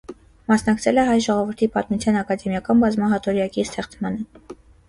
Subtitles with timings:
[0.51, 4.59] Մասնակցել է հայ ժողովրդի պատմության ակադեմիական բազմահատորյակի ստեղծմանը։